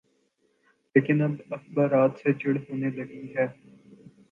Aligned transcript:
لیکن 0.95 1.21
اب 1.21 1.31
اخبارات 1.51 2.11
سے 2.17 2.33
چڑ 2.33 2.55
ہونے 2.59 2.89
لگی 2.89 3.25
ہے۔ 3.35 3.45